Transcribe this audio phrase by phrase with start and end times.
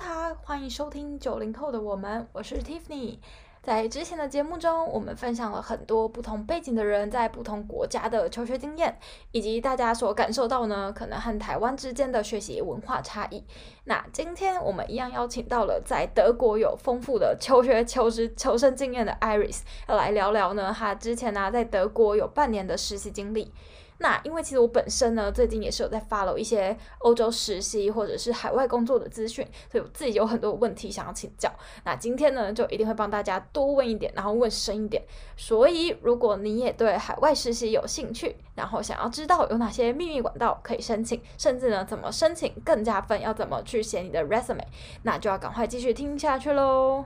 [0.00, 3.18] 他，欢迎收听九零后的我们，我是 Tiffany。
[3.62, 8.98] 在之前的节目中，我们分享了很多不同背景的人在不同国家的求学经验，
[9.30, 13.44] 以及大家所感受到呢，可能和台湾之间的学习文化差异。
[13.84, 23.52] 那今天我们一样邀请到了在德国有丰富的求学、求职、求生经验的 Iris，要来聊聊呢，她之前呢在德国有半年的实习经历。
[24.00, 31.52] 那因为其实我本身呢，最近也是有在 follow 一些欧洲实习或者是海外工作的资讯，所以我自己有很多问题想要请教。
[31.84, 35.02] 那今天呢，就一定会帮大家多问一点，然后问深一点。
[35.36, 44.64] 所以如果你也对海外实习有兴趣，然后想要知道有哪些秘密管道可以申请，甚至呢怎么申请更加分，要怎么去写你的 resume，
[45.02, 47.04] 那就要赶快继续听下去喽。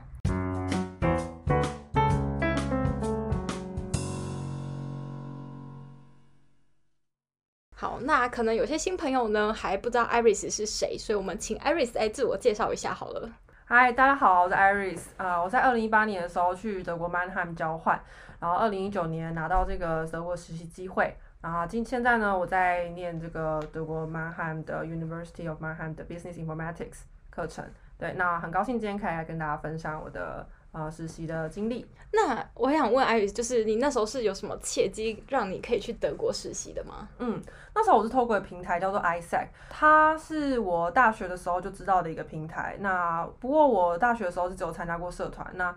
[7.85, 13.31] 好，那可能有些新朋友呢还不知道 Iris 是谁，所以我们请 Iris 来自我介绍一下好了。
[13.67, 18.01] 嗨，大家好，我是 Iris，呃，我在二零一八年的时候去德国 Mannheim 交换，
[18.41, 27.67] 然后二零一九年拿到这个德国实习机会，然后今现在呢我在念这个德国 Mannheim 的 University of Mannheim 的 Business Informatics 课程。
[27.99, 30.49] 对，那很高兴今天可以来跟大家分享我的。
[30.75, 31.87] 呃，实习的经历。
[32.11, 37.09] 那我想问艾瑞，就是你那时候是有什么契机让你可以去德国实习的吗？
[37.21, 37.41] 嗯，
[37.75, 42.77] 那时候我是透过平台叫做 ISEC，它是我大学的时候就知道的一个平台。
[42.81, 45.49] 那不过我大学的时候是只有参加过社团。
[45.55, 45.75] 那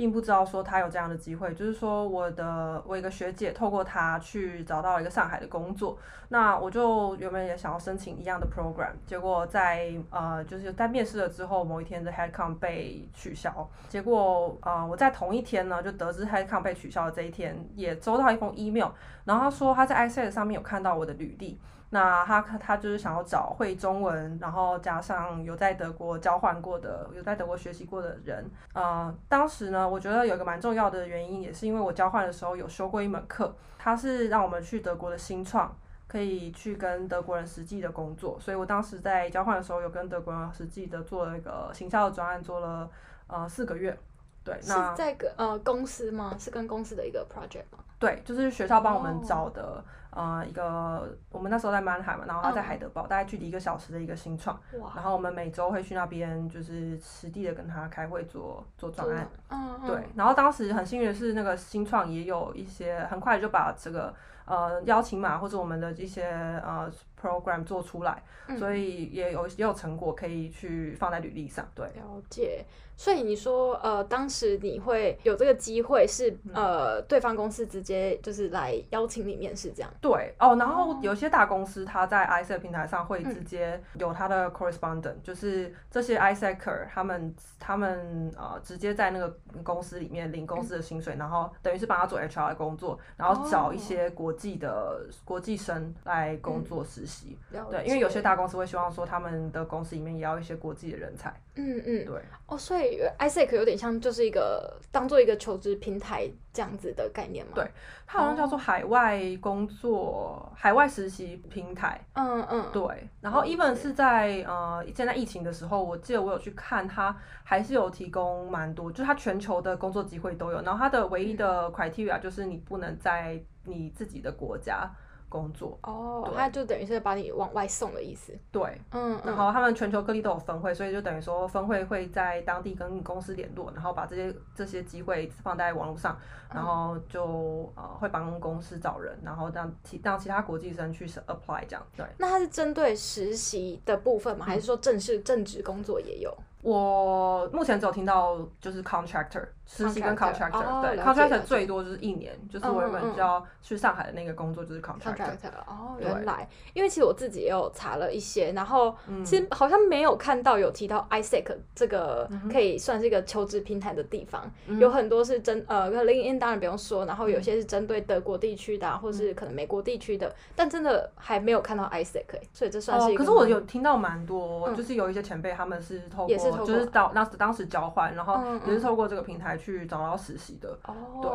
[0.00, 5.98] 并不知道说他有这样的机会，就是说我的我一个学姐透过他去找到了一个上海的工作，
[6.30, 18.88] 那我就原本也想要申请一样的 program，结果在呃就是在面试了之后，某一天的 headcount 被取消，结果呃我在同一天呢就得知 headcount 被取消的这一天，也收到一封 email，
[19.26, 21.60] 然后他说他在 ISEC 上面有看到我的履历。
[21.92, 28.48] 那他他就是想要找会中文，然后加上有在德国交换过的，有在德国学习过的人。
[28.72, 38.38] 呃，当时呢，我觉得有一个蛮重要的原因，也是因为我交换的时候有修过一门课，它是让我们去德国的新创，可以去跟德国人实际的工作。
[38.38, 42.88] 所以我当时在交换的时候，有跟德国人实际的做了一个行销的专案，做了
[43.26, 43.98] 呃四个月。
[44.44, 46.36] 对，那是在个呃公司吗？
[46.38, 47.82] 是跟公司的一个 project 吗？
[47.98, 49.84] 对，就是学校帮我们找的。
[50.12, 50.20] Oh.
[50.20, 54.58] 呃，一个我们那时候在曼海嘛，然后他在海德堡，大概距离一个小时的一个新创，
[54.94, 64.12] 然后我们每周会去那边，就是实地的跟他开会做做专案，嗯，对，然后当时很幸运的是，那个新创也有一些很快就把这个
[64.44, 66.24] 呃邀请码或者我们的一些
[66.64, 66.90] 呃
[67.20, 68.22] program 做出来，
[68.58, 72.64] 所以也有也有成果可以去放在履历上，对，了解。
[72.96, 79.90] 所以你说呃，当时你会有这个机会是呃对方公司直接就是来邀请你面试这样。
[80.02, 97.38] 对哦，然后有些大公司，它在 ISEC 平台上会直接有它的 correspondent，嗯、就是这些 ISECer 他们他们呃直接在那个公司里面领公司的薪水，嗯、然后等于是帮他做 HR 的工作，然后找一些国际的、哦、国际生来工作实习。
[97.52, 101.34] 嗯、对，因为有些大公司会希望说他们的公司里面也要一些国际的人才。
[101.56, 102.22] 嗯嗯，对。
[102.46, 107.52] 哦，所以 ISEC 有点像就是一个当做一个求职平台这样子的概念吗？
[107.54, 107.70] 对，
[108.06, 109.80] 它好像叫做海外工作。
[109.80, 124.90] 做海外实习平台，嗯嗯，对，然后 even 是在呃现在疫情的时候，我记得我有去看，它还是有提供蛮多，就是它全球的工作机会都有，然后它的唯一的 criteria 就是你不能在你自己的国家。
[125.30, 128.38] 工作哦，他就等于是把你往外送的意思。
[128.52, 136.18] 对，嗯，然后他们全球各地都有分会，所以就等于说分会会在当地跟公司联络，然后把这些这些机会放在网络上，
[136.52, 141.86] 然后就呃会帮公司找人，然后让其让其他国际生去 apply 这样。
[141.96, 144.44] 对，那它是针对实习的部分吗？
[144.44, 146.36] 还是说正式正职工作也有？
[146.62, 155.48] 我目前只有听到就是 contractor 实习跟 contractor，哦、对 contractor 最多就是一年，就是我原本就要去上海的那个工作就是 contractor。
[155.64, 158.92] 哦，原来，因为其实我自己也有查了一些，然后
[159.24, 173.24] 其实好像没有看到有提到 ISEC 这个可以算是一个求职平台的地方，嗯、有很多是针呃 LinkedIn 当然不用说，然后有些是针对德国地区的、啊，或是可能美国地区的，但真的还没有看到 ISEC，所以这算是一个、哦。
[173.24, 176.40] 可是我有听到蛮多，嗯、就是有一些前辈他们是透过。
[176.40, 180.76] 就是当当时当时交换，然后也是透过这个平台去找到实习的。
[181.22, 181.30] 对，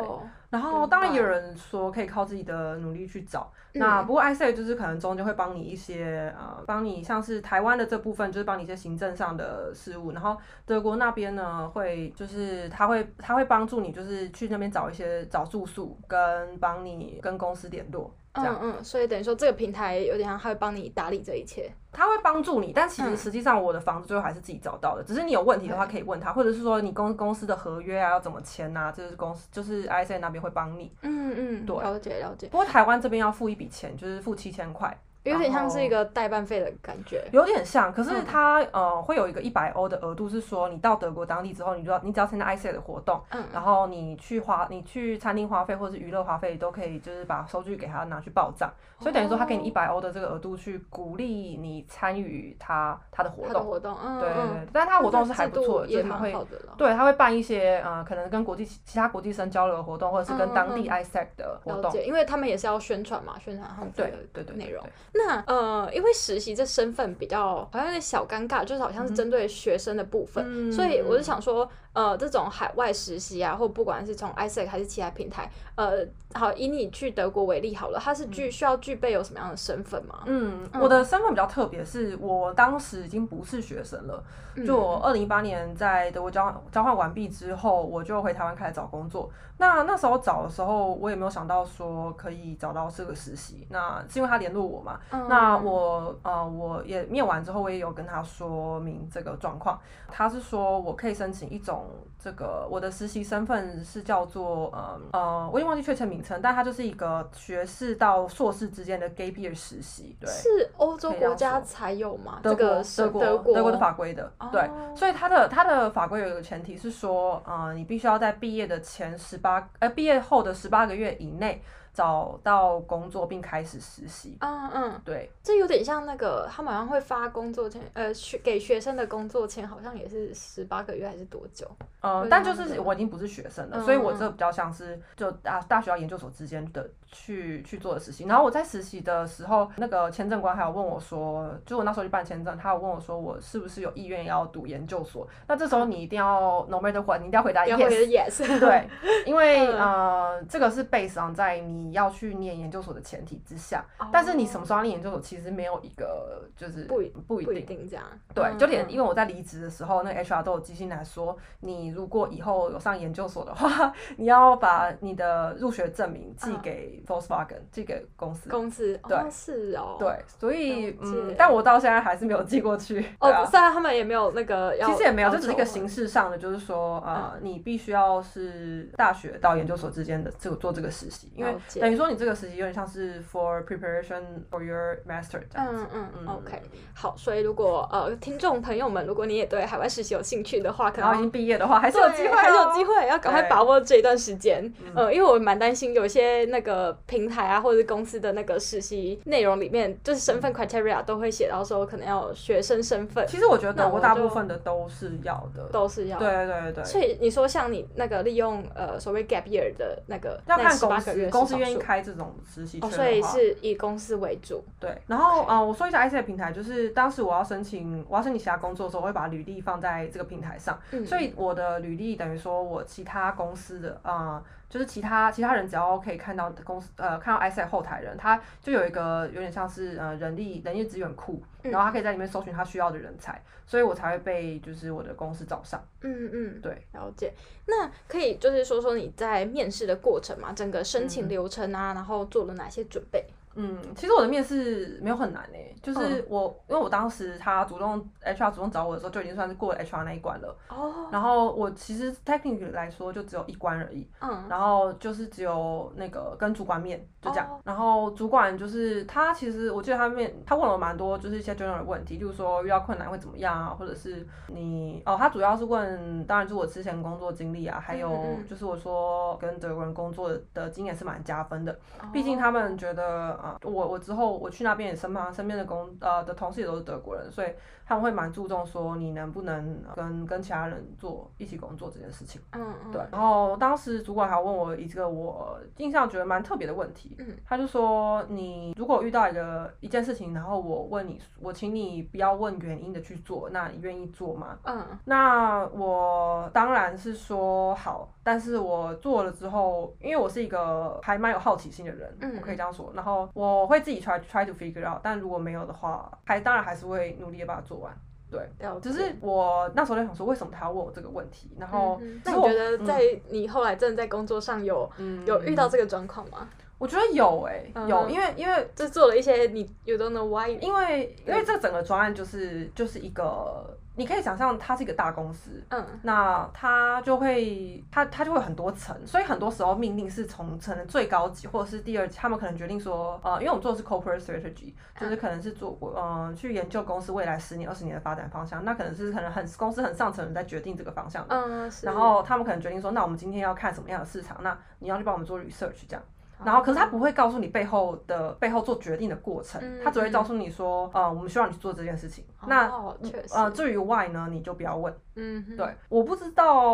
[0.49, 3.51] 然后当然也有人说可以靠自己的努力去找。
[3.73, 18.13] 嗯、那不过 ISEC 就是可能中间会帮你一些呃，帮你像是台湾的这部分就是帮你一些行政上的事务，然后德国那边呢会就是他会他会帮助你就是去那边找一些找住宿跟帮你跟公司联络。
[18.35, 18.59] 这样。
[18.61, 21.71] 嗯嗯，所以等于说这个平台有点像，他会帮你打理这一切。
[21.91, 25.01] 他会帮助你，但其实实际上我的房子最后还是自己找到的。
[25.01, 30.93] 嗯、只是你有问题的话可以问他，或者是说你公公司的合约啊要怎么签啊，这是公司就是 ISA 那边会帮你。
[31.03, 32.47] 嗯嗯，对，了解了解。
[32.47, 34.93] 不过台湾这边要付一笔钱，就是付七千块。
[35.31, 56.35] 有点像是一个代办费的感觉，有点像，可是它、嗯、呃会有一个一百欧的额度，是说你到德国当地之后，你就要你只要参加 ISET 的活动，嗯，然后你去花你去餐厅花费或者是娱乐花费都可以，就是把收据给他拿去报账，所以等于说他给你一百欧的这个额度去鼓励你参与他他的活动，活动，嗯，对对对，但他活动是还不错的，就是他会
[56.77, 64.83] 对他会办一些呃可能跟国际其他国际生交流的活动，或者是跟当地 ISET 的活动，因为他们也是要宣传嘛，宣传他们对对对内容，
[65.15, 65.75] 那呃。
[65.95, 80.23] 因为实习这身份比较好像有点小尴尬，就是好像是针对学生的部分，嗯、所以我就想说，呃，这种海外实习啊，或不管是从 ISEC 还是其他平台，呃，好，以你去德国为例好了，它是具需要具备有什么样的身份吗？
[80.25, 84.21] 嗯，我的身份比较特别，是我当时已经不是学生了，
[84.65, 89.31] 就我二零一八年在德国交换交换完毕之后，我就回台湾开始找工作。
[89.57, 94.99] 那那时候找的时候，我也没有想到说可以找到这个实习，那是因为他联络我嘛。
[95.11, 99.79] 嗯、那我呃，我也面完之后，我也有跟他说明这个状况。
[100.07, 101.87] 他是说我可以申请一种
[102.19, 110.15] 这个我的实习身份是叫做呃呃，我已经忘记确切名称，但它就是一个学士到硕士之间的 gap year 实习。
[110.19, 112.39] 对，是欧洲国家才有吗？
[112.41, 114.31] 德国德国德国德国的法规的。
[114.39, 121.61] 哦、对，所以它的它的法规有一个前提是说，呃，你必须要在毕业的前十八呃毕业后的十八个月以内。
[121.95, 124.37] 找到工作并开始实习。
[124.41, 131.65] 嗯嗯，对，这有点像那个他们好像会发工作签，呃，学给学生的工作签好像也是十八个月还是多久？
[132.01, 138.25] 嗯，但就是我已经不是学生了，所以我这比较像是就大大学到研究所之间的去去做的实习。
[138.25, 145.25] 然后我在实习的时候，那个签证官还有问我说，就我那时候去办签证，他有问我说我是不是有意愿要读研究所？
[145.47, 148.89] 那这时候你一定要 no matter what，你一定要回答 yes，对，
[149.25, 151.84] 因为 呃，这个是 based on 在你。
[151.85, 158.03] 你要去念研究所的前提之下，但是你什么时候念研究所，其实没有一个就是不不一定这样。
[158.33, 168.49] 对，就连因为我在离职的时候，那个 HR 都有寄信来说，你如果以后有上研究所的话， 你要把你的入学证明寄给 Volkswagen，寄给公司。
[168.49, 169.97] 公司对，是哦。
[169.99, 173.05] 对，所以嗯，但我到现在还是没有寄过去。
[173.19, 181.55] 哦，虽然他们也没有那个，其实也没有，就只是一个形式上的，就是说呃，你必须要是大学到研究所之间的这个做这个实习，因为。
[181.81, 185.85] 等于说你这个实习有点像是 for preparation for your master 这样子。
[185.93, 186.61] 嗯嗯 OK，
[186.93, 194.71] 好，所以如果呃听众朋友们，如果你也对海外实习有兴趣的话，可能已经毕业的话，还是有机会，还是有机会，要赶快把握这一段时间。
[194.93, 203.25] 呃，因为我蛮担心有些那个平台啊，或者是公司的那个实习内容里面，就是身份 criteria 都会写到说可能要有学生身份。
[203.27, 206.17] 其实我觉得我国大部分的都是要的，都是要。
[206.19, 206.83] 对对对。
[206.83, 214.63] 所以你说像你那个利用呃所谓 gap year 的那个，要看公司，公司愿意开这种实习圈，所以是以公司为主。
[214.79, 220.79] 对，然后啊，我说一下 ISET 平台，就是当时我要申请，我要申请其他工作的时候，我会把履历放在这个平台上。
[221.05, 235.81] 所以我的履历等于说我其他公司的啊，就是其他其他人只要可以看到公司呃看到 ISET 后台人，他就有一个有点像是呃人力人力资源库，然后他可以在里面搜寻他需要的人才，所以我才会被就是我的公司找上。
[236.01, 237.33] 嗯嗯，对，了解。
[237.67, 243.25] 那可以就是说说你在面试的过程嘛，整个申请流程啊，然后做了哪些准备？
[243.55, 250.55] 嗯，其实我的面试没有很难诶、欸，就是我、嗯、因为我当时他主动 HR 主动找我的时候，就已经算是过了 HR 那一关了。
[250.69, 251.07] 哦。
[251.11, 254.09] 然后我其实 technically 来说就只有一关而已。
[254.21, 254.43] 嗯。
[254.49, 257.47] 然后就是只有那个跟主管面就这样。
[257.49, 271.71] 哦、然后主管就是他其实我记得他面他问了蛮多就是一些 general 的问题，就是说遇到困难会怎么样啊，或者是你哦他主要是问，当然就是我之前工作经历啊，还有就是我说跟德国人工作的经验是蛮加分的，
[272.01, 273.44] 哦、毕竟他们觉得。
[273.63, 277.47] 我我之后我去那边也身旁身边的工呃的同事也都是德国人，所以
[277.85, 282.41] 他们会蛮注重说你能不能跟跟其他人做一起工作这件事情。
[282.53, 282.91] 嗯嗯。
[282.91, 283.01] 对。
[283.11, 294.57] 然后当时主管还问我一个我印象觉得蛮特别的问题，嗯，他就说你如果遇到一个一件事情，然后我问你，我请你不要问原因的去做，那你愿意做吗？
[294.63, 294.83] 嗯。
[295.05, 303.29] 那我当然是说好，但是我做了之后，因为我是一个还蛮有好奇心的人，嗯，我可以这样说，然后。
[303.35, 307.93] 我会自己 try try to figure out，但如果没有的话，还当然还是会努力的把它做完。
[308.31, 308.49] 对，
[308.81, 311.51] 只是我那时候在想说，为什么他要问我这个问题？
[311.59, 314.89] 然后，那你觉得在你后来真的在工作上有
[315.27, 316.49] 有遇到这个状况吗？
[316.77, 323.77] 我觉得有诶、欸，有，嗯、因为因为就做了一些你 you don't know why，因为因为这整个专案就是就是一个。
[323.95, 346.03] 你可以想象，它是一个大公司，嗯，那它就会，它它就会很多层，所以很多时候命令是从可能最高级或者是第二级，他们可能决定说，呃，因为我们做的是 corporate strategy，就是可能是做，嗯、呃，去研究公司未来十年、二十年的发展方向，那可能是可能很公司很上层人在决定这个方向的，嗯，是，然后他们可能决定说，那我们今天要看什么样的市场，那你要去帮我们做 research 这样。
[346.43, 352.25] 然后，可是他不会告诉你背后的背后做决定的过程，他只会告诉你说，呃，我们需要你去做这件事情。
[352.47, 352.95] 那
[353.33, 354.93] 呃，至于 why 呢，你就不要问。
[355.17, 356.69] 嗯，对，我不知道，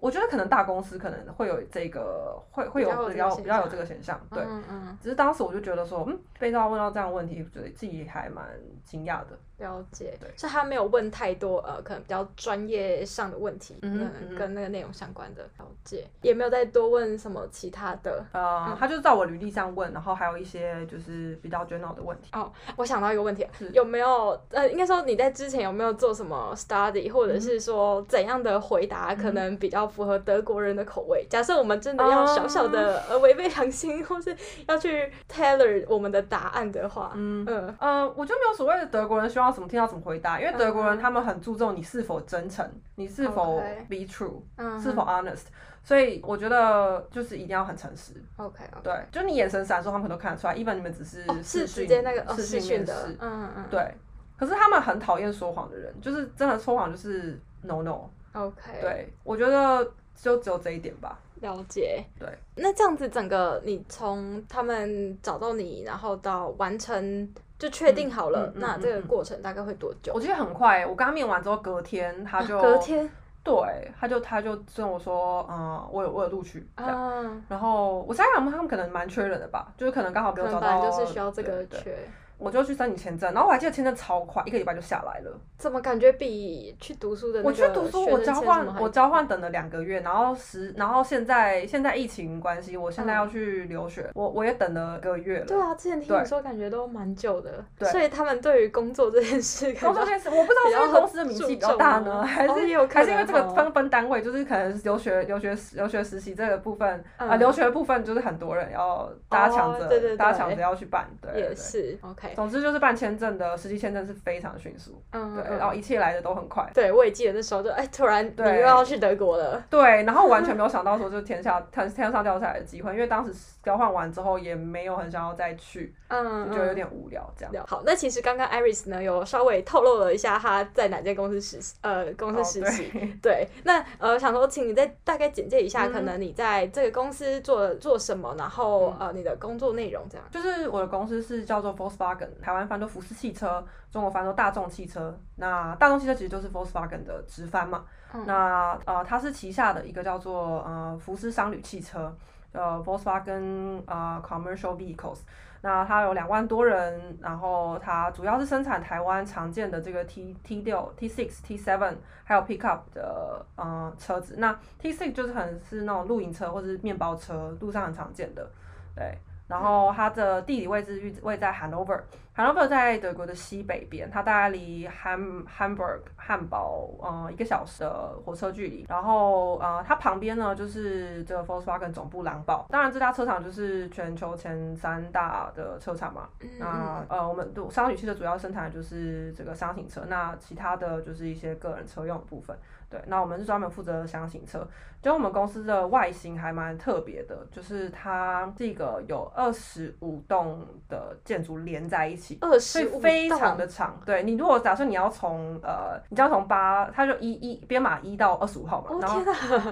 [0.00, 4.18] 我觉得可能大公司可能会有这个，会会有比较比较有这个现象。
[4.30, 8.46] 对，嗯嗯只是当时我就觉得说，嗯，被他问到这样的问题，觉得自己还蛮
[8.82, 9.38] 惊讶的。
[9.58, 18.24] 了解，对，所以他没有问太多呃，可能比较专业上的问题，嗯，跟那个内容相关的了解，也没有再多问什么其他的。
[18.32, 22.30] 呃，他就照我履历上问，然后还有一些就是比较 general 的问题。
[22.32, 31.24] 哦，我想到一个问题，有没有呃，应该说你在之前有没有做什么 study，或者是说怎样的回答可能比较符合德国人的口味？
[31.30, 39.52] 假设我们真的要小小的呃违背良心， 或是要去 tailor 我们的答案的话，嗯嗯呃，我就没有所谓的德国人希望。
[39.52, 40.40] 怎么听到怎么回答？
[40.40, 44.40] 因为德国人他们很注重你是否真诚，你是否 be true，
[44.82, 45.42] 是否 honest。
[45.84, 48.14] 所以我觉得就是一定要很诚实。
[48.36, 50.54] OK，对，就你眼神闪烁，他们都看得出来。
[50.54, 53.94] 一般你们只是是直接那个视讯的，嗯嗯，对。
[54.42, 58.00] 可是他们很讨厌说谎的人，就是真的说谎就是 no no。
[58.32, 61.16] OK，对，我觉得就只有这一点吧。
[61.36, 62.04] 了解。
[62.18, 67.32] 对，那这样子整个你从他们找到你，然后到完成。
[67.58, 70.12] 就确定好了，嗯嗯嗯嗯、那这个过程大概会多久？
[70.12, 73.08] 我觉得很快，我刚刚面完之后，隔天他就、啊、隔天，
[73.44, 81.96] 对，他就他就跟我说，嗯，我有我有录取，这样，嗯、然后我猜想他们可能蛮缺人的吧，就是可能刚好没有找到，就是需要这个缺。
[82.42, 85.38] 我就去申请签证，然后我还记得签证超快，一个礼拜就下来了。
[85.56, 87.40] 怎么感觉比去读书的？
[87.42, 95.46] 我去读书，我交换，我交换等了两个月，然后十，然后现在现在疫情关系，我现在要去留学，我我也等了个月了。
[95.46, 97.64] 对啊，之前听你说感觉都蛮久的。
[97.78, 102.50] 对，所以他们对于工作这件事，工作这件事，我不知道是公司的名气比较大呢，还是
[102.88, 112.31] 还是因为这个分分单位，就是可能留学留学留学实习这个部分啊，留学的部分就是很多人要大家抢着，大家抢着要去办，对，也是 OK。
[112.34, 113.12] 总之就是办签。
[113.22, 116.68] 证的实际签证是非常迅速，嗯，对，然后一切来的都很快。
[116.74, 119.62] 对，我也记得那时候就哎，突然你又要去德国了。
[119.68, 127.64] 对，然后完全 没有想到说就天下天天上掉下来的机会，因为当时交换完之后也没有很想要再去，嗯，就觉得有点无聊这样。
[127.68, 132.90] 好，那其实刚刚 Iris 呢有稍微透露了一下他在哪间公司实习，呃，公司实习。
[133.22, 140.26] 对，那呃想说请你再大概简介一下，可能你在这个公司做做什么，然后呃你的工作内容这样。
[140.30, 145.18] 就是我的公司是叫做 Volkswagen，台湾翻都福斯汽车，中国翻作大众汽车。
[145.36, 147.84] 那大众汽车其实就是 Volkswagen 的直翻嘛。
[148.14, 152.14] 嗯、那呃，它是旗下的一个叫做呃福斯商旅汽车，
[152.52, 155.20] 呃 Volkswagen 呃 Commercial Vehicles。
[155.64, 164.34] 那它有两万多人，然后它主要是生产台湾常见的这个 T T 六、T six、T seven，还有 Pickup 的呃车子。
[164.38, 168.50] 那 T six 就是很是那种露营车或者是面包车，路上很常见的，
[168.96, 169.16] 对。
[169.52, 178.86] 然后它的地理位置位位在 Hanover，Hanover 在德国的西北边，它大概离 Ham Hamburg 汉堡呃一个小时的火车距离。
[178.88, 186.30] 然后呃它旁边呢就是这个 Volkswagen 总部狼堡，当然这家车厂就是全球前三大的车厂嘛。
[186.58, 192.56] 那呃我们商旅汽车主要生产的就是这个商型车，那其他的就是一些个人车用的部分。
[192.92, 194.68] 对，那我们是专门负责箱型车。
[195.00, 203.98] 就我们公司的外形还蛮特别的，就是它这个有二十五栋的建筑连在一起，二十五非常的长。
[204.04, 209.20] 对，你如果假设你要从呃，你就要从八，它就一一编码一到二十五号嘛，然后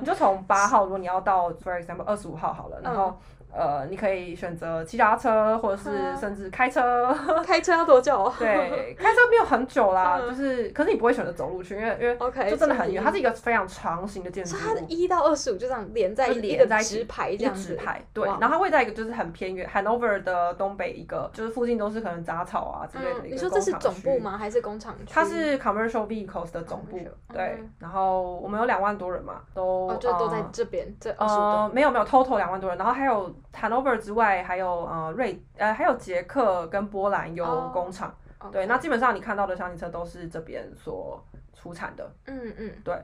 [0.00, 3.16] 你就从八号，如果你要到，for example，二十五号好了，然后。
[3.52, 7.14] 呃，你可以选择骑脚踏车，或者是甚至开车。
[7.44, 8.32] 开车要多久？
[8.38, 13.02] 对，开车没有很久啦，就是，可是你不会选择走路去，因为因为 OK 就真的很远。
[13.02, 14.58] 它是一个非常长型的建筑物。
[14.60, 17.60] 它一到二十五就这样连在连在直排这样子。
[17.60, 23.20] 直排对，然后它位在一个就是很偏远，Hanover 的东北一个，就是附近都是可能杂草啊之类的。
[23.24, 24.36] 你说这是总部吗？
[24.38, 25.12] 还是工厂区？
[25.12, 26.98] 它是 Commercial Vehicles 的总部。
[27.32, 34.20] 对，然后我们有两万多人嘛，都就都在这边这呃没有没有 total 两万多人，然后还有 Hanover 之外。
[34.20, 38.52] 外还有呃瑞呃还有捷克跟波兰有工厂，oh.
[38.52, 42.12] 对，那基本上你看到的箱型车都是这边所出产的。
[42.26, 42.94] 嗯嗯，对。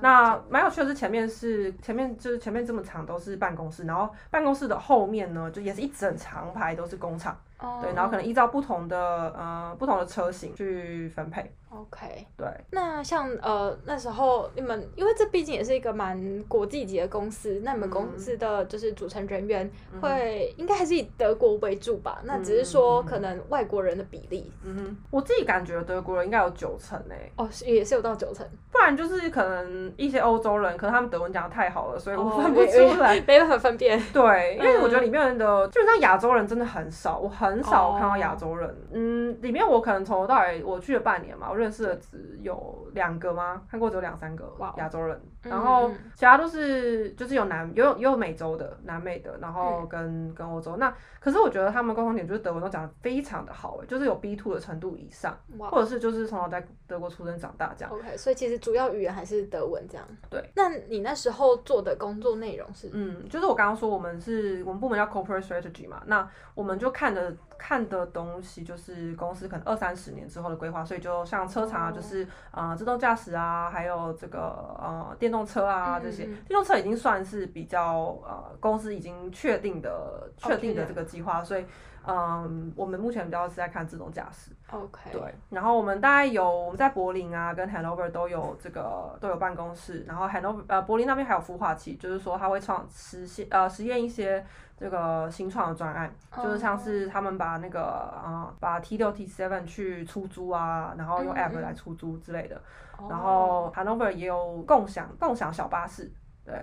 [0.00, 7.38] 那蛮有趣的是，前面是前面就是前面这么长都是办公室，然后办公室的后面呢，就也是一整长排都是工厂。
[7.62, 7.80] Oh.
[7.80, 8.98] 对，然后可能依照不同的
[9.38, 11.48] 呃不同的车型去分配。
[11.70, 12.46] OK，对。
[12.70, 22.18] 那像呃那时候你们，因为这毕竟也是一个蛮国际级的公司，那你们公司的就是组成人员会、嗯、应该还是以德国为主吧？
[22.22, 24.52] 嗯、那只是说可能外国人的比例。
[24.64, 27.32] 嗯哼，我自己感觉德国人应该有九成诶。
[27.36, 28.46] 哦，也是有到九成。
[28.70, 33.98] 不然就是可能一些欧洲人，可能他们德文讲的太好了，所以我分不出来，哦、没办法分辨。
[34.12, 38.68] 对，因为我觉得里面的基本上亚洲人真的很少，我很少看到亚洲人。
[38.68, 38.76] Oh.
[38.92, 43.62] 嗯，里面我可能从头到尾我去了半年嘛，我认识的只有两个吗？
[43.68, 50.76] 看过只有两三个亚洲人.然后其他都是就是有南有有美洲的、南美的，然后跟、嗯、跟欧洲。
[50.76, 57.92] 那可是我觉得他们共同点就是德文都讲的非常的好，就是有 B two 的程度以上或者是就是从小在德国出生长大这样。
[57.92, 60.06] OK，所以其实主要语言还是德文这样。
[60.30, 60.50] 对。
[60.54, 62.90] 那你那时候做的工作内容是？
[62.92, 74.40] 嗯，就是我刚刚说我们是我们部门叫 Corporate Strategy 嘛，那我们就看的看的东西就是公司可能二三十年之后的规划，所以就像车厂啊，就是啊、呃、自动驾驶啊，还有这个
[74.78, 81.64] 呃电动车啊这些，电动车已经算是比较呃公司已经确定的确定的这个计划，所以。
[82.04, 84.50] 嗯，我们目前比较是在看自动驾驶。
[84.72, 84.98] OK。
[85.12, 94.44] 对，然后我们大概有我们在柏林啊，跟 Hanover 都有这个都有办公室，然后 Hanover 呃柏林那边还有孵化器，就是说它会创实现呃实验一些
[94.82, 96.44] 这个新创的专案，oh.
[96.44, 102.60] 就是像是他们把那个啊、呃、把 T 六 T seven 去出租啊，然后用 App 来出租之类的。
[103.08, 106.10] 然后 Hanover 也有共享共享小巴士，
[106.44, 106.62] 对，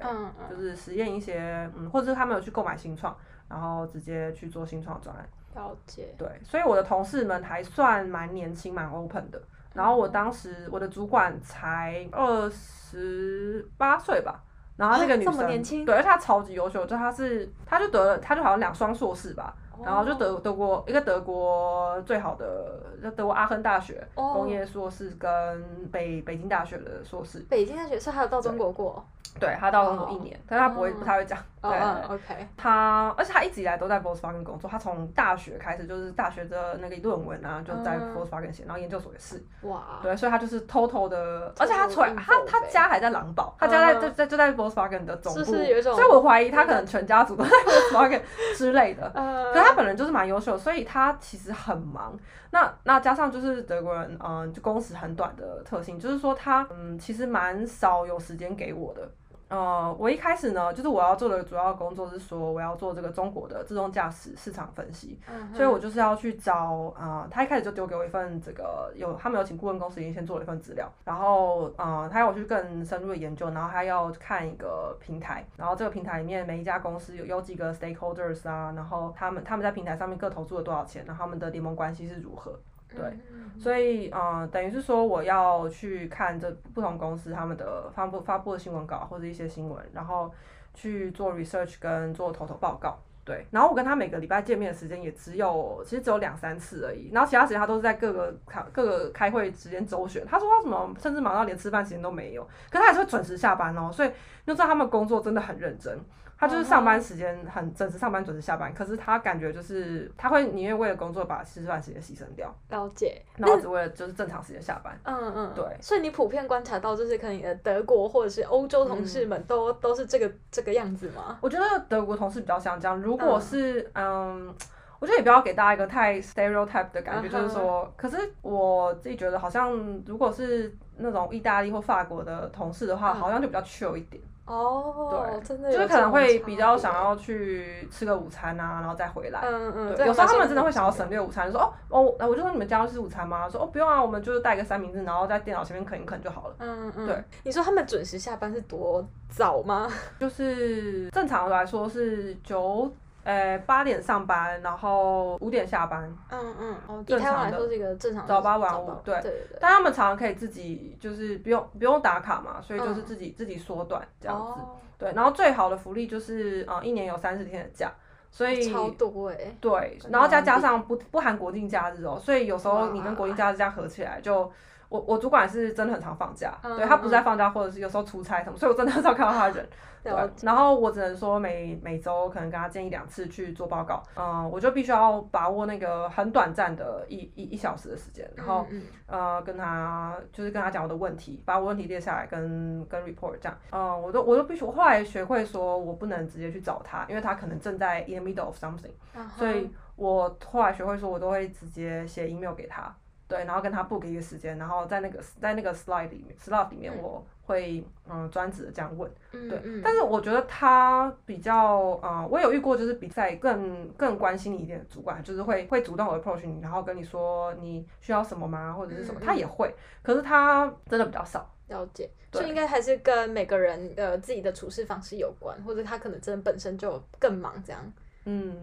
[0.50, 3.16] 就是实验一些嗯，或者是他们有去购买新创。
[3.50, 6.14] 然后直接去做新创专案，了解。
[6.20, 9.42] 对，所以我的同事们还算蛮年轻、蛮 open 的。
[9.74, 14.44] 然后我当时我的主管才二十八岁吧，
[14.80, 19.54] 然后那个女生，这么年轻，对，而且她超级优秀，就她是，她就得了，她就好像两双硕士吧。
[19.84, 27.40] 然后就德德国一个德国最好的，就德国阿亨大学工业硕士跟北北京大学的硕士。
[27.50, 29.06] 北京大学是还有到中国过？
[29.40, 31.38] 对，他到中国一年，但他不会不太会讲。
[31.62, 31.72] 对
[32.10, 32.48] ，OK。
[32.58, 39.42] 他而且他一直以来都在 Volkswagen 工作，他从大学开始就是大学的那个论文啊，就在 Volkswagen 写，然后研究所也是。
[39.62, 40.00] 哇。
[40.02, 48.22] 对，所以他就是偷偷的，而且他出来，他他家还在狼堡，他家在在在就在 Volkswagen 的总部，所以我怀疑他可能全家族都在 Volkswagen
[48.56, 49.10] 之类的。
[49.14, 52.18] 他他本人就是蛮优秀，所以他其实很忙。
[52.50, 59.08] 那那加上就是德国人，嗯，就工时很短的特性，就是说他嗯，其实蛮少有时间给我的。
[59.50, 82.60] 呃，我一开始呢，就是我要做的主要工作是说，我要做这个中国的自动驾驶市场分析，嗯、所以我就是要去找啊、呃，他一开始就丢给我一份这个有他们有请顾问公司已经先做了一份资料，然后啊、呃，他要我去更深入的研究，然后他要看一个平台，然后这个平台里面每一家公司有有几个 stakeholders 啊，然后他们他们在平台上面各投注了多少钱，然后他们的联盟关系是如何。
[82.96, 83.20] 对，
[83.60, 90.32] 所以嗯、呃，等于是说我要去看这不同公司他们的发布发布的新闻稿或者一些新闻，然后
[90.74, 92.98] 去做 research 跟做投投报告。
[93.26, 97.12] 对，然后我跟他每个礼拜见面的时间也只有，其实只有两三次而已。
[97.14, 100.26] 然后其他时间他都是在各个开各个开会时间周旋。
[100.26, 103.92] 他说他什么甚至忙到连吃饭时间都没有，可他还是会准时下班哦。
[103.94, 104.10] 所以
[104.48, 106.00] 就知道他们工作真的很认真。
[106.40, 108.74] 他就是上班时间很准时上班，准时下班。
[108.74, 114.98] 可是他感觉就是他会宁愿为了工作把吃饭时间牺牲掉，了解，然后只为了就是正常时间下班。
[115.04, 115.66] 嗯嗯，对。
[115.82, 121.38] 所以你普遍观察到，就是可能你的德国或者是欧洲同事们都、嗯、都是这个这个样子吗？
[121.42, 122.98] 我觉得德国同事比较像这样。
[122.98, 124.56] 如果是嗯，嗯，
[125.00, 129.74] 我觉得也不要给大家一个太 stereotype 的感觉，嗯、就是说，可是我自己觉得好像
[130.06, 134.24] 如果是那种意大利或法国的同事的话，嗯、好像就比较 chill 一点。
[134.50, 139.40] 哦，对，真的就是可能会比较想要去吃个午餐啊，然后再回来。
[139.44, 143.48] 嗯嗯，对，有时候他们真的会想要省略午餐，就说哦哦，我就说你们家要吃午餐吗？
[143.48, 146.56] 说哦不用啊，我们就是带个三明治，然后在电脑前面啃一啃就好了。
[146.60, 147.24] 嗯嗯，对。
[147.44, 149.88] 你说他们准时下班是多早吗？
[150.20, 152.92] 就是正常来说是九。
[153.24, 156.12] 呃，八点上班，然后五点下班。
[156.30, 159.14] 嗯嗯，哦，正常的，一个正常早八晚五，对。
[159.22, 159.58] 对对对。
[159.60, 164.62] 但他们常常可以自己，就是不用不用打卡嘛，所以就是自己、嗯、自己缩短这样子。
[164.98, 167.92] 对，然后最好的福利就是，呃，一年有三十天的假，
[168.32, 169.38] 所以超多哎。
[169.60, 174.52] 对，然后再加上不不含国定假日哦，所以有时候你跟国定假日这样合起来就。
[174.90, 179.70] 我我主管是真的很常放假，嗯、对他不是在放假，或者是有时候出差什么，所以我真的很少看到他的人。
[180.02, 202.96] 对，然后我只能说每每周可能跟他见一两次去做报告，嗯，我就必须要把握那个很短暂的一一一小时的时间，然后嗯嗯呃跟他就是跟他讲我的问题，把我问题列下来跟跟 report 这样，嗯，我都我都必须，我后来学会说我不能直接去找他，因为他可能正在 in the middle of something，嗯，所以我后来学会说我都会直接写 email 给他。
[203.30, 221.48] 对，然后跟他 book 一个时间，然后在那个在那个 slide 里面 slide 里面，我会嗯专职的这样问，对，但是我觉得他比较呃，我有遇过就是比赛更更关心你一点的主管，就是会会主动 approach 你，然后跟你说你需要什么吗，或者是什么，他也会，可是他真的比较少。
[221.68, 227.80] 了解，所以应该还是跟每个人呃自己的处事方式有关，或者他可能真的本身就更忙这样。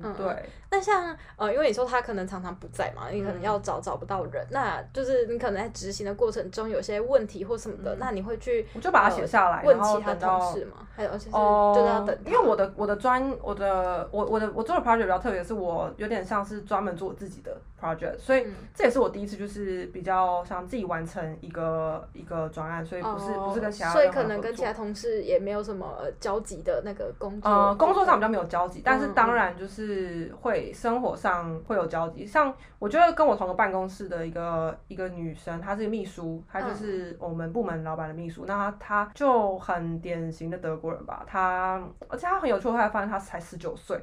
[0.02, 0.48] 嗯，对。
[0.68, 10.86] 那像呃，因为你说他可能常常不在嘛，你可能要找找不到人，那就是你可能在执行的过程中有些问题或什么的，那你会去我就把它写下来，问其他同事嘛？
[10.94, 29.55] 还有而且是就是要等，因为我的我的专我的我我的我做的 project 比较特别，是我有点像是专门做我自己的 project，所以这也是我第一次就是比较想自己完成一个一个专案，所以不是不是跟其他所以可能跟其他同事也没有什么交集的那个工作，呃，工作上比较没有交集，但是当然。
[29.56, 38.44] 就是会生活上会有交集，像我觉得跟我同个办公室的一个一个女生，她是个秘书，她就是我们部门老板的秘书。
[38.46, 43.98] 那她她就很典型的德国人吧，她而且她很有趣，后来发现她才十九岁，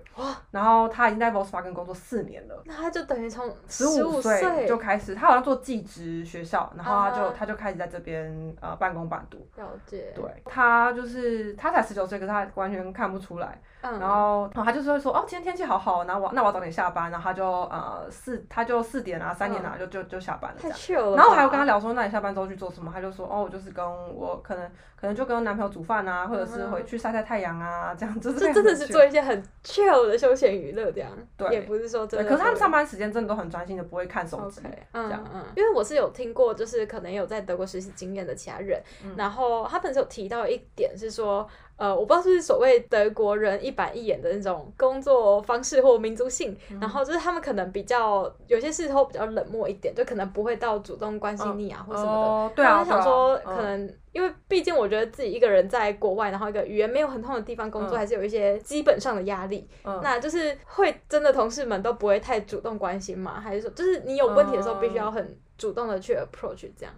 [0.52, 2.62] 然后她已经在 Volkswagen 工作四年了。
[2.66, 9.48] 那她就等于从十五岁就开始，她好像做技职学校，然后她就她就开始在这边呃半工半读。
[9.56, 10.12] 了解。
[10.16, 13.62] 对，她就是她才十九岁，可是她完全看不出来。
[13.82, 21.16] 然后，然后她就是会说，哦，今天天气好好，然后我那我要早点下班，然后他就呃四，他就四点啊，三点啊，就就就下班了这样。
[21.16, 22.92] 然后我还有跟他聊说，那你下班之后去做什么？
[22.94, 28.38] 他就说，哦，我就是跟我可能可能就跟我男朋友煮饭啊，或者是回去晒晒太阳啊，这样就是。
[28.42, 31.10] 这真的是做一些很 chill 的休闲娱乐这样。
[31.36, 31.50] 对。
[31.50, 32.30] 也不是说真的。
[32.30, 34.62] 可是他们上班时间真的都很专心的，不会看手机。
[34.92, 35.44] 嗯嗯。
[35.56, 38.80] 因为我是有听过，就是可能有在德国实习经验的其他人，
[39.18, 41.50] 然后他本身有提到一点是说。
[41.76, 52.20] 呃，我不知道是不是所谓德国人一板一眼的那种工作方式或民族性，嗯、然后就是他们可能比较有些时候比较冷漠一点，就可能不会到主动关心你啊、嗯、或什么的。
[52.20, 59.68] 哦、对啊，我想说，可能、嗯、因为毕竟我觉得自己一个人在国外，然后一个语言没有很通的地方工作，嗯、还是有一些基本上的压力。
[59.84, 63.40] 嗯、那就是会真的同事们都不会太主动关心嘛？
[63.42, 66.94] 还是说，就是你有问题的时候，必须要很主动的去 approach 这样？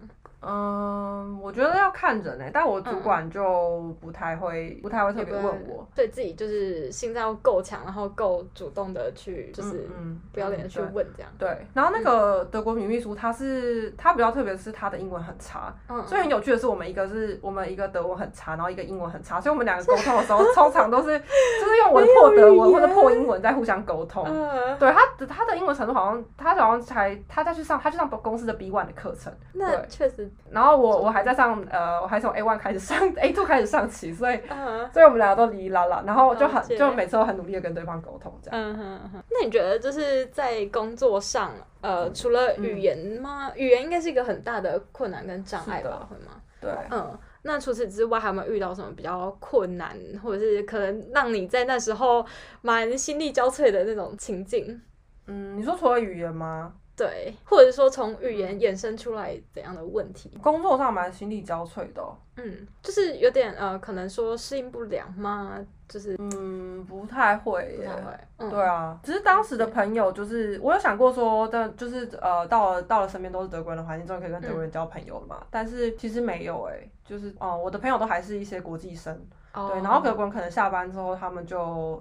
[0.48, 9.88] 嗯，我觉得要看人诶、欸，但我主管就不太会，嗯、不太会特别问我，对自己就是心脏要够强，然后够主动的去，就是
[10.32, 11.32] 不要脸的去问这样。
[11.36, 24.24] 对，然后那个德国女秘书，她是她比较特别，是她的英文很差，嗯，所以很有趣的是，我们一个是我们一个德文很差，然后一个英文很差，所以我们两个沟通的时候，通常都是就是用我的破德文或者破英文在互相沟通。
[24.26, 29.32] 嗯、对，她的她的英文程度好像，她好像才她再去上，她去上公司的 B one 的课程。
[29.52, 30.30] 那确实。
[30.50, 34.92] 然后我我还在上呃，我还从 A one 开始上 A two 开始上起，所以、uh huh.
[34.92, 38.60] 所以我们两个都哩哩啦啦，然后就很就每次都很努力的跟对方沟通这样。
[38.60, 39.22] 嗯哼哼。
[39.30, 43.48] 那你觉得就是在工作上，呃，除了语言吗？
[43.48, 45.90] 嗯、语言应该是一个很大的困难跟障碍吧？
[45.90, 46.40] 的会吗？
[46.60, 46.70] 对。
[46.90, 52.24] 嗯，那除此之外，还有没有遇到什么比较困难，或者是可能让你在那时候
[52.62, 54.80] 蛮心力交瘁的那种情境？
[55.26, 56.72] 嗯，你说除了语言吗？
[56.96, 60.30] 对，或者说从语言衍生出来怎样的问题？
[60.42, 62.16] 工作上蛮心力交瘁的哦。
[62.36, 65.58] 嗯，就是有点呃，可能说适应不良吗？
[65.86, 67.84] 就是嗯，不太会耶。
[67.84, 68.18] 不太会。
[68.38, 75.36] 嗯、对啊，只是当时的朋友，就是我有想过说，但就是呃，到了到了身边都是德国人的环境，终于可以跟德国人交朋友了嘛。
[75.40, 79.14] 嗯、但是其实没有哎，就是哦、呃，我的朋友都还是一些国际生。
[79.56, 81.58] 对，然后德国人可能下班之后，他们就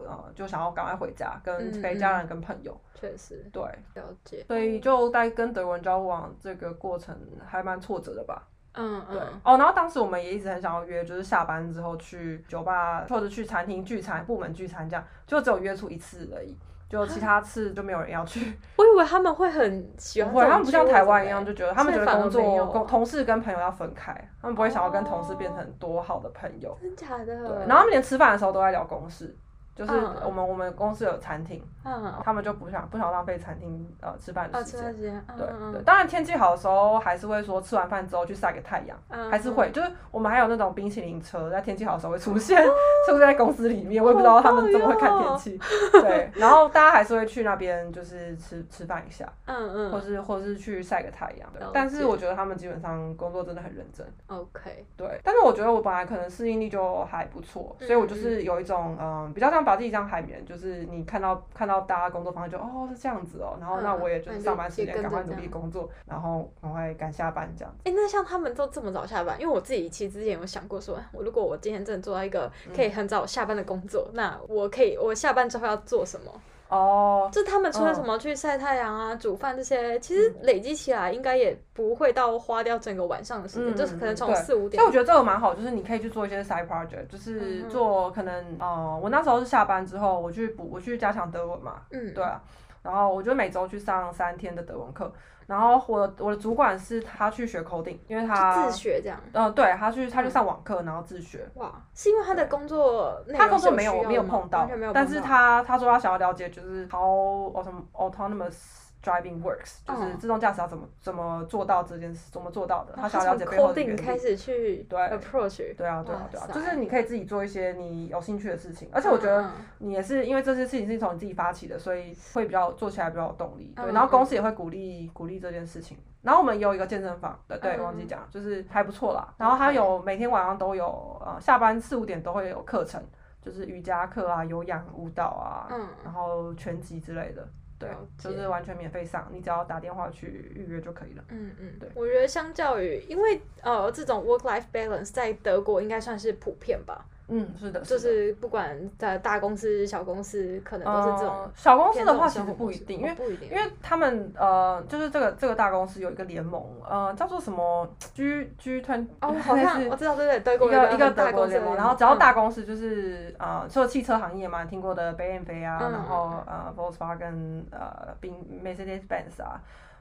[0.07, 2.75] 呃就想要赶快回家，跟陪家人、跟朋友。
[2.93, 3.49] 确实。
[3.51, 3.63] 对。
[3.93, 4.43] 了解。
[4.47, 8.47] 所以就在跟德国人交往这个过程还蛮挫折的吧。
[8.77, 9.13] 嗯嗯。
[9.13, 9.19] 对。
[9.43, 16.57] 哦，然后当时我们也一直很想要约，就是下班之后去酒吧或者去餐厅聚餐，部门聚餐这样，就只有约出一次而已。
[16.87, 27.25] 就其他次就没有人要去，我以为他们会很喜欢，他们不像台湾一样就觉得他们觉得工作工同事跟朋友要分开，他们不会想要跟同事变成多好的朋友，真假的？
[27.25, 29.35] 对，然后他们连吃饭的时候都在聊公事，
[29.75, 29.91] 就是
[30.23, 35.83] 我们、嗯、我们公司有餐厅，嗯，他们就不想不想浪费餐厅呃吃饭的时间，嗯、对对。
[35.83, 42.57] 当然天气好的时候还是会说吃完饭之后去晒个太阳，嗯、还是会，就是我们还有那种冰淇淋车在天气好的时候会出现，
[43.05, 45.59] 出现在公司里面，我也不知道他们怎么会看天气，
[45.91, 46.31] 对。
[46.35, 51.49] 然后大家还是会去那边就是吃吃饭一下，嗯嗯，或是或是去晒个太阳。
[51.73, 55.19] 但是我觉得他们基本上工作真的很认真，OK，对。
[55.21, 59.64] 但是我觉得我本来可能适应力就还不错，所以我就是有一种嗯比较像。
[59.65, 67.73] 把自己当海绵，就是你看到看到大家工作方式就哦是这样子哦，然后那我也就是上班时间赶快努力工作，然后赶快赶下班这样。
[67.79, 76.31] 哎、欸，那像他们都这么早下班，因为我自己其实之前有想过说，我如果我今天真的做到一个可以很早下班的工作，嗯、那我可以我下班之后要做什么？
[76.67, 84.81] 哦，就他们除了什么去晒太阳啊、嗯、煮饭这些，其实累积起来应该也不会到花掉整个晚上的时间，嗯、就是可能从四五点。
[84.81, 92.41] 所以我觉得这个蛮好，就是你可以去做一些 side project，就是做可能哦、嗯呃，我那时候是下班之后我去补，我去加强德文嘛，嗯，对啊，
[92.85, 95.11] 然后我就每周去上三天的德文课。
[95.47, 99.19] 然后我我的主管是他去学 coding，因为他自学这样。
[99.33, 101.47] 嗯，对，他去他去上网课，然后自学。
[101.55, 107.53] 哇，是因为他的工作他工作没有没有碰到，但是他他说他想要了解就是 how
[107.93, 108.84] autonomous。
[109.05, 112.93] Driving works 就是自动驾驶要怎么怎么做到这件事，怎么做到的？
[112.95, 114.01] 他想要了解背后的原理。
[114.01, 123.71] 开始去对 approach，对啊对啊对啊，就是你可以自己做一些你有兴趣的事情，而且我觉得你也是因为这些事情是从你自己发起的，所以会比较做起来比较有动力。
[123.75, 125.95] 对，然后公司也会鼓励鼓励这件事情。
[126.23, 129.31] 然后我们有一个健身房，对对，忘记讲，就是还不错啦。
[129.37, 132.99] 然后他有每天晚上都有呃下班四五点都会有课程，
[133.39, 135.69] 就是瑜伽课啊、有氧舞蹈啊，
[136.03, 137.47] 然后拳击之类的。
[137.85, 141.23] 对，就是完全免费上，你只要打电话去预约就可以了。
[141.29, 141.89] 嗯嗯，对。
[141.95, 147.05] 我觉得相较于，因为呃，这种 work-life balance 在德国应该算是普遍吧。
[147.27, 151.49] 嗯，是的，就是不管在大公司、小公司，可能都是这种。
[151.55, 153.15] 小公司的话其实不一定，因为
[153.49, 159.07] 因为他们呃，就是这个这个大公司有一个联盟，呃，叫做什么 G G Twenty。
[159.21, 169.59] 哦，好像我知道，对对，德国一个一个德国联盟，然后只要大公司就是呃，除了汽车行业嘛，听过的 BMW 啊，然后呃，Volkswagen 呃，宾 Mercedes-Benz 啊。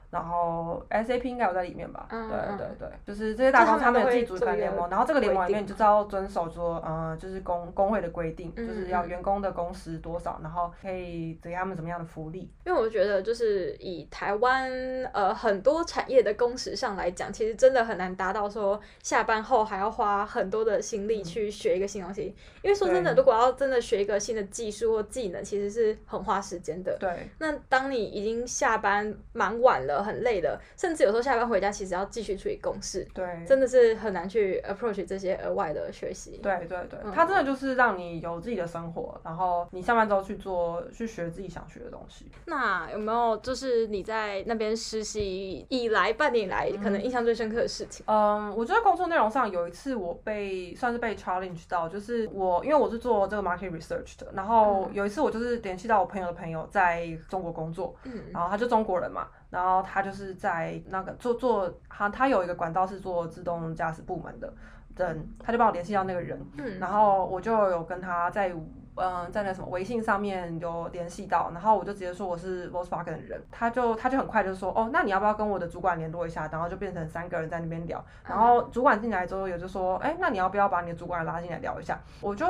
[0.09, 2.07] 然后 SAP 应该有在里面吧？
[2.09, 12.49] 嗯、对对对，就是这些大公司他们有自己组成联盟，然后这个联盟里面你就知道遵守说，呃，就是工工会的规定，嗯、就是要员工的工时多少，然后可以给他们怎么样的福利。
[12.65, 14.71] 因为我觉得就是以台湾
[15.13, 22.33] 呃很多产业的工时上来讲，其实真的很难达到说下班后还要花很多的心力去学一个新东西。
[22.37, 26.95] 嗯、因为说真的，如果要真的学一个新的技术或技能，其实是很花时间的。
[26.99, 27.29] 对。
[27.39, 29.94] 那当你已经下班蛮晚了。
[30.01, 36.39] 很累的，甚至有时候下班回家，其实要继续处理公事，对，真的是很难去 approach 这些额外的学习。
[36.41, 42.29] 对对对，嗯、它真的就是让你有自己的生活，然后你下班之后去做，去学自己想学的东西。
[42.45, 48.05] 那有没有就是你在那边实习以来半年以来，可能印象最深刻的事情？
[48.07, 59.27] 嗯，我觉得工作内容上有一次我被算是被 challenge 到，就是我因为我是做这个 market research 的，然后有一次我就是联系到我朋友的朋友在中国工作，嗯，然后他就中国人嘛。
[59.55, 64.53] 然后他就是在那个做做他他有一个管道是做自动驾驶部门的
[64.97, 68.53] 人，他就帮我联系到那个人，嗯，然后我就有跟他在。
[68.95, 76.47] 嗯，在那什么微信上面有联系到，然后我就直接说我是 Volkswagen 的人，他就他就很快就说，哦，那你要不要跟我的主管联络一下？
[76.51, 81.99] 然后就变成三个人在那边聊，然后主管进来之后也就说，哎，那你要不要把你的主管拉进来聊一下？
[82.21, 82.45] 我就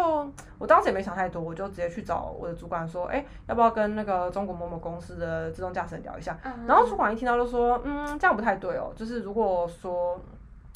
[0.59, 6.37] 我当时也没想太多，我就直接去找我的主管说，哎，要不要跟那个中国某某公司的自动驾驶人聊一下？
[6.67, 10.19] 然后主管一听到就说，嗯，这样不太对哦，就是如果说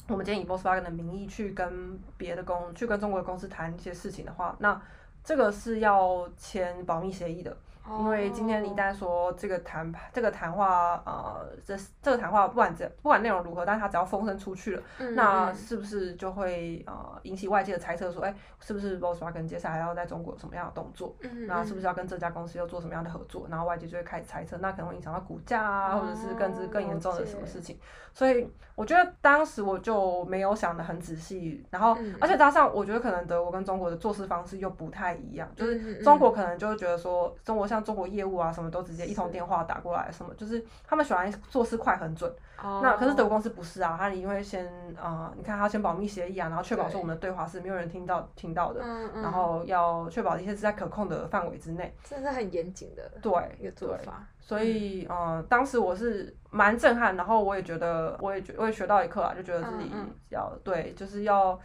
[0.08, 4.80] 我们今天以 Volkswagen 的名义去跟别的公去跟中国的公司谈一些事情的话，那
[5.24, 7.56] 这个是要签保密协议的。
[7.98, 21.16] 因为今天一旦说这个谈判，这个谈话，呃，这这个谈话不管这不管内容如何，但是他只要风声出去了，嗯、那是不是就会呃引起外界的猜测，说，哎，是不是 Volkswagen 接下来要在中国有什么样的动作？
[21.22, 23.46] 嗯、那是不是要跟这家公司又做什么样的合作？
[23.50, 27.76] 然后外界就会开始猜测，那可能会影响到股价啊，或者是更之更严重的什么事情？
[27.76, 27.80] 哦、
[28.14, 37.80] 所以我觉得当时我就没有想的很仔细，然后、嗯、而且加上我觉得可能德国跟中国的做事方式又不太一样，就是中国可能就会觉得说中国像。
[37.90, 42.30] 中国业务啊，什么都直接一通电话打过来，什么就是他们喜欢做事快很准。
[42.62, 42.82] Oh.
[42.82, 54.26] 那可是德国公司不是啊，他因为先啊、呃，你看他先保密协议啊，然后确保说我们的对话是没有人听到听到的，对然后要确保一切是在可控的范围之内，这是很严谨的对一个做法。
[54.38, 59.90] 所以嗯、呃，当时我是蛮震撼，然后我也觉得我也觉我也学到一课啊，就觉得自己
[60.28, 61.58] 要、对，就是要。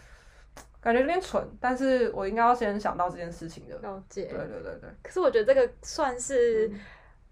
[0.85, 3.75] 感觉有点蠢，但是我应该要先想到这件事情的。
[3.79, 4.23] 了解。
[4.23, 4.89] 对对对对。
[5.03, 6.69] 可是我觉得这个算是。
[6.69, 6.79] 嗯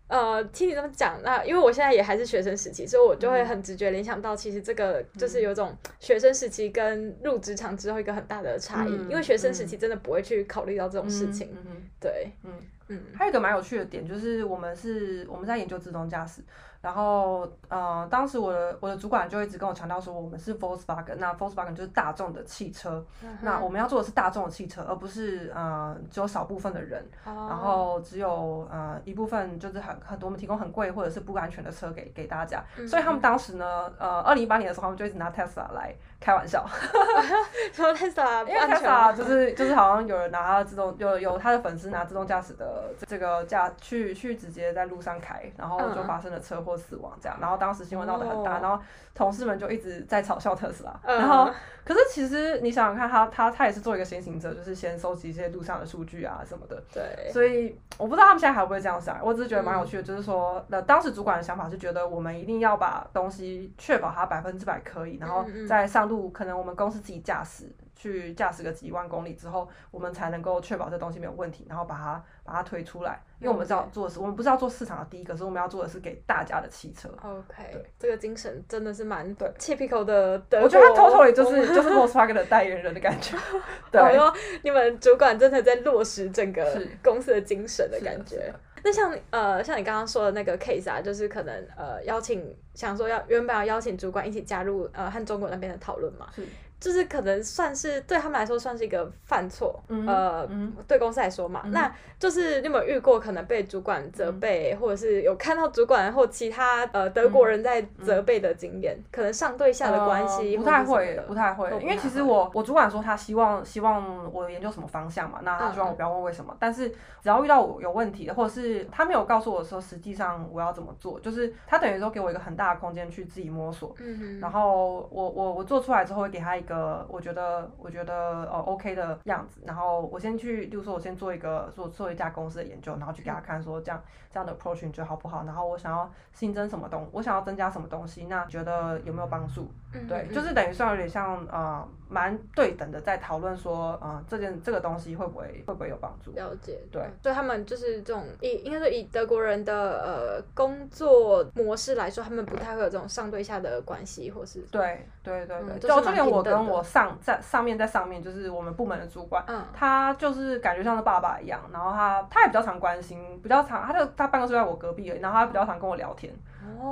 [0.09, 11.55] 呃，听你这么讲，那因为我现在也还是学生时期，所以我就会很直觉联想到，其实这个就是有种学生时期跟入职场之后一个很大的差异，嗯、因为学生时期真的不会去考虑到这种事情。
[11.99, 12.51] 对，嗯
[12.89, 13.01] 嗯。
[13.15, 16.43] 还有一个蛮有趣的点，就是我们是我们在研究自动驾驶。
[16.83, 23.01] 然后，呃，当时我的我的主管就一直跟我强调说，我们是 Volkswagen，那 Volkswagen 就是大众的汽车，
[23.39, 36.65] 那我们要做的是大众的汽车，而不是呃只有少部分的人，哦、然后只有呃一部分就是很很多我们提供很贵或者是不安全的车给给大家，所以他们当时呢，呃，二零一八年的时候，他们就一直拿 Tesla 来开玩笑，
[37.73, 46.77] 说 Tesla 因为 Tesla 就是就是好像有人拿他自动有有他的粉丝拿自动驾驶的这个驾去去直接在路上开，然后就发生了车祸。
[46.83, 48.77] 死亡这样，然后当时新闻闹得很大，然后
[49.15, 50.99] 同事们就一直在嘲笑特斯拉。
[51.05, 51.49] 然后，
[51.85, 56.81] 可是其实你想想看，他他他也是做一个先行者，就是先收集一些路上的数据啊什么的。
[56.93, 57.31] 对。
[57.31, 67.69] 所以我不知道他们现在还会不会这样想，我只是觉得蛮有趣的，就是说，那当时主管的想法是觉得我们一定要把东西确保它百分之百可以，然后在上路，可能我们公司自己驾驶。
[67.95, 73.21] 去驾驶个几万公里之后，我们才能够确保这东西没有问题，然后把它把它推出来。
[73.39, 77.07] 因为我们知道做的是，我们不是要做市场的第一，可是我们要做的是给大家的汽车。
[77.21, 80.41] OK，对这个精神真的是蛮对 typical 的。
[80.61, 83.37] 我觉得他 totally 就是就是 Volkswagen 的代言人的感觉。
[83.91, 88.51] 对，我说你们主管真的在落实整个公司的精神的感觉。
[88.85, 96.27] 那像呃像你刚刚说的那个 case 啊，就是可能呃邀请想说要原本要邀请主管一起加入呃和中国那边的讨论嘛。
[96.35, 96.45] 是。
[96.79, 109.01] 就是可能算是对他们来说算是一个犯错，嗯、呃，嗯、对公司来说嘛，嗯、那就是你有没有遇过可能被主管责备，嗯、或者是有看到主管或其他呃德国人在责备的经验？
[109.13, 123.95] 可能上对下的关系、呃、不太会，不太会，因为其实我我主管说他希望希望我研究什么方向嘛，那他希望我不要问为什么，嗯、但是只要遇到我有问题的，或者是他没有告诉我说实际上我要怎么做，就是他等于说给我一个很大的空间去自己摸索，
[124.39, 126.83] 然后我我我做出来之后会给他一个。
[126.83, 135.45] 呃，我觉得我觉得呃 OK 的样子，然后我先去，就是说我先做一个做做一家公司的研究，然后去给他看说这样这样的 approach 你觉得好不好？
[135.45, 139.71] 然后我想要新增什么东，我想要增加什么东西，那觉得有没有帮助？
[139.93, 141.87] 嗯、对，就是等于算有点像呃。
[142.09, 146.31] 蛮对等的，在讨论说，嗯，这件这个东西会不会会不会有帮助？
[146.33, 166.31] 了解，对，所以他们就是这种以应该说以德国人的呃工作模式来说，他们不太会有这种上对下的关系，或是对对对对，就就连我跟我上在上面在上面，就是我们部门的主管，嗯，他就是感觉像是爸爸一样，然后他他也比较常关心，比较常，他就他办公室在我隔壁而已，然后他比较常跟我聊天。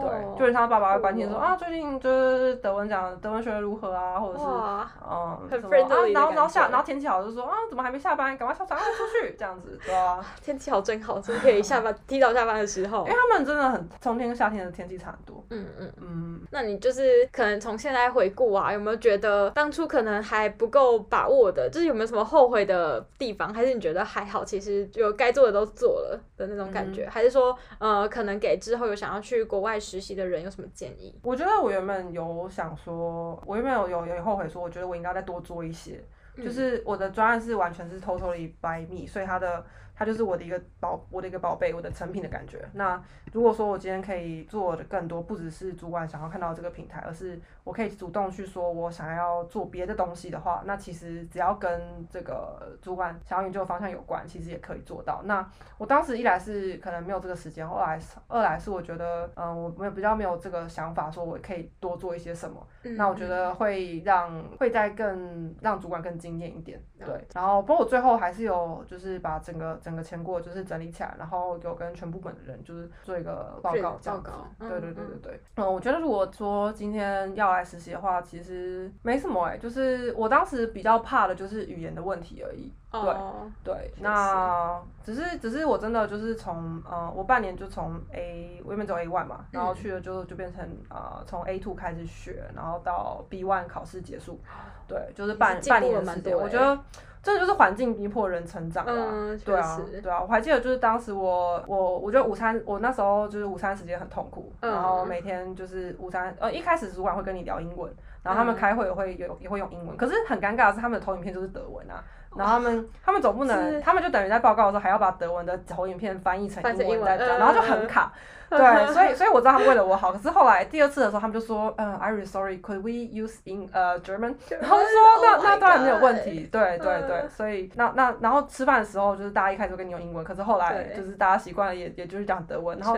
[0.02, 8.38] 对，就是他爸爸会关心说啊，最近就是德文讲德文学的如何啊，或者是嗯，什么啊，然后然后下然后天气好就说啊，怎么还没下班？
[8.38, 15.44] 赶快下班出去这样子，对啊， 天气好真好，真可以下班 提早下班的时候，因为他们真的很冬天跟夏天的天气差很多。
[15.50, 23.54] 嗯嗯嗯，那你就是可能从现在回顾啊，有没有觉得当初可能还不够把握的，就是有没有什么后悔的地方？
[23.54, 27.08] 还是你觉得还好，其实就该做的都做了的那种感觉？
[27.10, 31.18] 还是说呃，可能给之后有想要去国外实习的人有什么建议？
[31.24, 36.04] 我觉得我原本有想说，我原本有有有后悔说，我觉得我应该再多做一些。
[36.36, 42.66] 嗯、就是我的专案是完全是 totally by me，所以它的它就是我的一个宝，我的一个宝贝，我的成品的感觉。
[42.74, 43.02] 那
[43.34, 55.22] 如果说我今天可以做的更多，不只是主管想要看到这个平台，而是我可以主动去说我想要做别的东西的话，那其实只要跟这个主管想要研究的方向有关，其实也可以做到。
[55.26, 55.48] 那
[55.78, 62.66] 我当时一来是可能没有这个时间，二来是二来是我觉得，嗯，我没有比较没有这个想法，说我可以多做一些什么。
[62.84, 66.82] 嗯、那我觉得会让会再更让主管更惊艳一点。
[67.00, 74.32] 对，然后不过我最后还是有就是把整个整个成果就是整理起来，然后有跟全部本的人就是做一个报告这样子。
[74.60, 82.72] 对对对对嗯，我觉得如果说今天要来实习的话，其实没什么哎、欸，就是我当时比较怕的就是语言的问题而已。
[82.92, 83.34] 对、oh,
[83.64, 94.42] 对，那只是只是我真的就是从呃，我半年就从 A，我原本走 A one 嘛，然后去了就就变成呃，从 A two 开始学，然后到 B one 考试结束，
[94.90, 96.78] 对，就是半半年的时间，我觉得
[97.24, 107.92] 真的就是环境逼迫人成长啊，嗯、对啊对啊，我还记得就是当时我我我觉得午餐我那时候就是午餐时间很痛苦，嗯、然后每天就是午餐呃一开始主管会跟你聊英文。
[108.24, 112.04] 然后他们开会也会有也会用英文，可是很尴尬的是他们的投影片就是德文啊。
[112.36, 118.14] 然后他们他们总不能，他们就等于在报告的时候还要把德文的投影片翻译成英文再讲，然后就很卡。
[118.58, 124.36] 对，所以所以我知道他们为了我好，可是后来第二次的时候，他们就说，嗯，I'm sorry，could we use in 呃 German？
[124.50, 132.98] 然后就说那那当然没有问题，对对对，所以那那然后吃饭的时候就是大家一开始都跟你用英文，可是后来就是大家习惯了也也就是讲德文，然后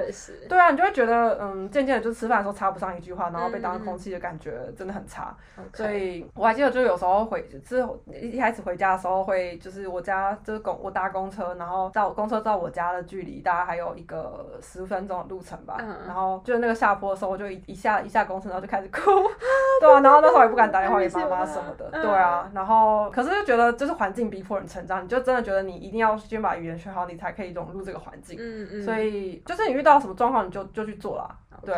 [0.49, 5.35] 对啊，你就会觉得嗯，渐渐的就吃饭的时候插不上一句话，然后被当空气的感觉真的很差。
[5.73, 15.75] 所以我还记得就有时候回之后一开始回家的时候会就是我家就是公我搭公车，然后到公车到我家的距离大概还有一个十分钟的路程吧，
[16.07, 19.01] 然后就那个下坡的时候，我就一一下一下公车，然后就开始哭，
[19.81, 31.29] 对啊，然后那时候也不敢打电话给妈妈什么的，对啊，然后可是就觉得就是环境逼迫人成长，你就真的觉得你一定要先把语言学好，你才可以融入这个环境，嗯嗯，所以就是你遇到什么状况，你就就去做啦，
[31.63, 31.75] 对。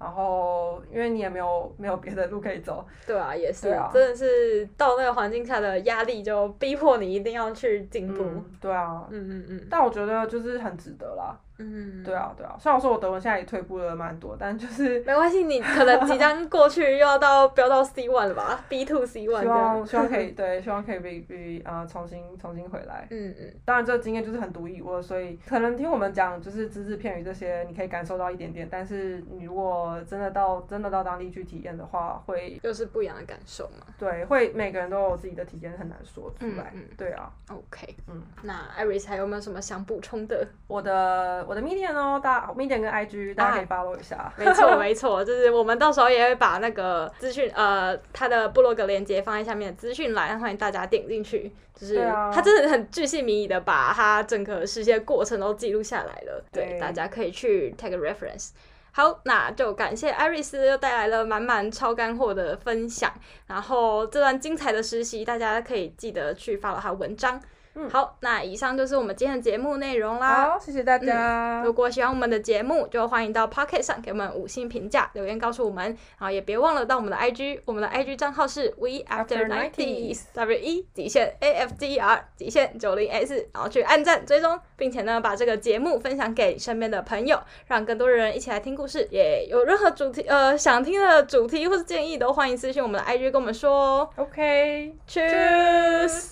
[0.00, 8.44] 然后，因为你也没有没有别的路可以走， 对啊，也是，啊、真的是到那个环境下的压力，就逼迫你一定要去进步，嗯。
[8.60, 9.66] 对啊，嗯嗯嗯。
[9.68, 11.36] 但我觉得就是很值得啦。
[11.58, 12.56] 嗯，对啊，对啊。
[12.58, 19.42] 虽然说我德文现在也退步了蛮多，但就是 没关系，你可能即将过去又要到飙到 C one 了吧？B two C one。
[19.42, 23.06] 希望希望可以 对，希望可以被被啊重新重新回来。
[23.10, 23.52] 嗯嗯。
[23.64, 28.68] 当然，这个经验就是很独一无二，所以可能听我们讲就是只字片语这些，你可以感受到一点点。
[28.70, 33.86] 但是你如果真的到真的到当地去体验的话，会又是不一样的感受嘛。
[33.98, 36.72] 对，会每个人都有自己的体验，很难说出来。
[36.74, 37.32] 嗯，对啊。
[37.50, 40.46] OK，嗯，那 Iris 还有没有什么想补充的？
[40.66, 42.20] 我的我的 Medium 哦。
[42.22, 44.16] 大 Medium 跟 IG，大家可以 follow 一下。
[44.16, 51.52] 啊、没错， 没错，就是我们到时候也会把那个资讯，呃，他的部落格链接放在下面的资讯栏，欢迎大家点进去。
[51.74, 51.96] 就是
[52.32, 56.44] 他真的很巨细靡遗的把他整个实习过程都记录下来了。
[56.52, 58.50] 对，对，大家可以去 take a reference。
[58.90, 63.12] 好，那就感谢艾瑞斯又带来了满满超干货的分享。
[63.46, 67.40] 然后这段精彩的实习，大家可以记得去 follow 他文章。
[67.80, 70.50] 嗯、好，那以上就是我们今天的节目内容啦。
[70.50, 71.60] 好，谢谢大家。
[71.60, 75.84] 嗯、如果喜欢我们的节目，就欢迎到 Pocket 上给我们五星评价，留言告诉我们。
[76.18, 89.06] 然后也别忘了到我们的 IG，我们的 IG 账号是 We After Nineties，W E 底线 A F E R 底线九零 S，然后去按赞追踪，并且呢把这个节目分享给身边的朋友，让更多的人一起来听故事。
[89.10, 94.10] 也有任何主题呃想听的主题或是建议，都欢迎私信我们的 IG 跟我们说哦。
[94.16, 96.30] OK，Cheers。